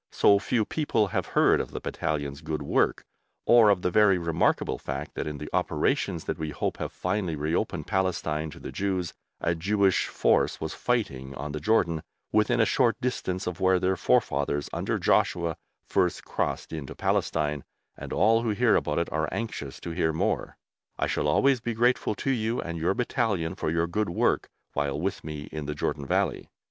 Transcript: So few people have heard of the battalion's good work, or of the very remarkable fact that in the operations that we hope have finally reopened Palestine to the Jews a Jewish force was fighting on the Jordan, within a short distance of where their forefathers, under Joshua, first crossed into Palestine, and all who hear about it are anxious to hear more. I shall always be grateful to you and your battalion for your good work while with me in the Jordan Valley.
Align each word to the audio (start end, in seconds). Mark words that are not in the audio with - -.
So 0.09 0.39
few 0.39 0.65
people 0.65 1.09
have 1.09 1.27
heard 1.37 1.61
of 1.61 1.69
the 1.69 1.79
battalion's 1.79 2.41
good 2.41 2.63
work, 2.63 3.05
or 3.45 3.69
of 3.69 3.83
the 3.83 3.91
very 3.91 4.17
remarkable 4.17 4.79
fact 4.79 5.13
that 5.13 5.27
in 5.27 5.37
the 5.37 5.47
operations 5.53 6.23
that 6.23 6.39
we 6.39 6.49
hope 6.49 6.77
have 6.77 6.91
finally 6.91 7.35
reopened 7.35 7.85
Palestine 7.85 8.49
to 8.49 8.59
the 8.59 8.71
Jews 8.71 9.13
a 9.39 9.53
Jewish 9.53 10.07
force 10.07 10.59
was 10.59 10.73
fighting 10.73 11.35
on 11.35 11.51
the 11.51 11.59
Jordan, 11.59 12.01
within 12.31 12.59
a 12.59 12.65
short 12.65 12.99
distance 12.99 13.45
of 13.45 13.59
where 13.59 13.77
their 13.79 13.95
forefathers, 13.95 14.71
under 14.73 14.97
Joshua, 14.97 15.55
first 15.85 16.25
crossed 16.25 16.73
into 16.73 16.95
Palestine, 16.95 17.63
and 17.95 18.11
all 18.11 18.41
who 18.41 18.49
hear 18.49 18.75
about 18.75 18.97
it 18.97 19.09
are 19.11 19.29
anxious 19.31 19.79
to 19.81 19.91
hear 19.91 20.11
more. 20.11 20.57
I 20.97 21.05
shall 21.05 21.27
always 21.27 21.59
be 21.61 21.75
grateful 21.75 22.15
to 22.15 22.31
you 22.31 22.59
and 22.59 22.79
your 22.79 22.95
battalion 22.95 23.53
for 23.53 23.69
your 23.69 23.85
good 23.85 24.09
work 24.09 24.49
while 24.73 24.99
with 24.99 25.23
me 25.23 25.41
in 25.51 25.67
the 25.67 25.75
Jordan 25.75 26.07
Valley. 26.07 26.49